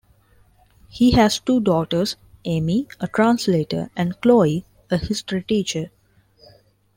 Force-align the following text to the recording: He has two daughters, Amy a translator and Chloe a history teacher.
He 0.89 1.11
has 1.11 1.39
two 1.39 1.59
daughters, 1.59 2.15
Amy 2.43 2.87
a 2.99 3.07
translator 3.07 3.91
and 3.95 4.19
Chloe 4.19 4.65
a 4.89 4.97
history 4.97 5.43
teacher. 5.43 5.91